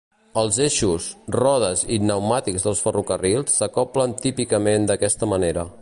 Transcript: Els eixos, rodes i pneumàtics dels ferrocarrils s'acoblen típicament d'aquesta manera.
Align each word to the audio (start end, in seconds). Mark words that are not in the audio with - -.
Els 0.43 0.55
eixos, 0.67 1.09
rodes 1.35 1.83
i 1.97 1.99
pneumàtics 2.05 2.65
dels 2.69 2.81
ferrocarrils 2.87 3.61
s'acoblen 3.61 4.17
típicament 4.25 4.91
d'aquesta 4.93 5.33
manera. 5.37 5.73